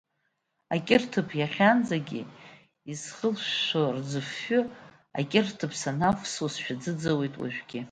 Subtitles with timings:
[0.73, 2.21] Акьырҭыԥ иахьанӡагьы
[2.91, 4.59] изхылшәшәо рыӡфҩы,
[5.19, 7.79] акьырҭыԥ санавсуа сшәаӡыӡуеит уажәгьы.